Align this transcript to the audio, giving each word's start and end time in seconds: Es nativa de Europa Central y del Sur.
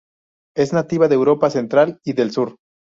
Es 0.57 0.73
nativa 0.73 1.07
de 1.07 1.13
Europa 1.13 1.51
Central 1.51 1.99
y 2.03 2.13
del 2.13 2.31
Sur. 2.31 2.55